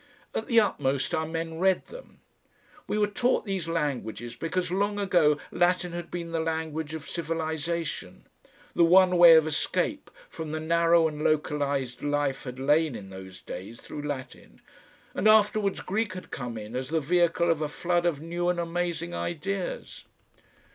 [0.33, 2.21] At the utmost our men read them.
[2.87, 8.25] We were taught these languages because long ago Latin had been the language of civilisation;
[8.73, 13.43] the one way of escape from the narrow and localised life had lain in those
[13.43, 14.59] days through Latin,
[15.13, 18.59] and afterwards Greek had come in as the vehicle of a flood of new and
[18.59, 20.05] amazing ideas.